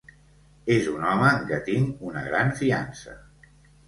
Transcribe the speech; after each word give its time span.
És 0.75 0.87
un 0.93 1.03
home 1.09 1.27
en 1.33 1.43
qui 1.51 1.59
tinc 1.67 2.01
una 2.13 2.23
gran 2.29 2.49
fiança. 2.63 3.15